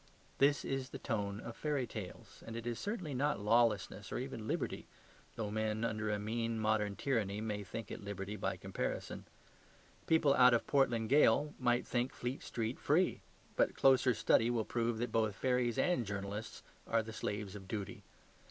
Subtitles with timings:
[0.39, 4.47] This is the tone of fairy tales, and it is certainly not lawlessness or even
[4.47, 4.87] liberty,
[5.35, 9.25] though men under a mean modern tyranny may think it liberty by comparison.
[10.07, 13.21] People out of Portland Gaol might think Fleet Street free;
[13.55, 18.01] but closer study will prove that both fairies and journalists are the slaves of duty.